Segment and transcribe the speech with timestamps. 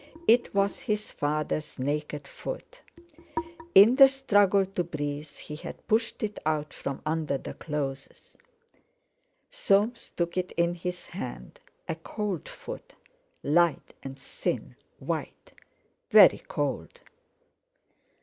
[0.27, 2.81] It was his father's naked foot.
[3.75, 8.33] In the struggle to breathe he had pushed it out from under the clothes.
[9.51, 12.95] Soames took it in his hand, a cold foot,
[13.43, 15.53] light and thin, white,
[16.09, 17.01] very cold.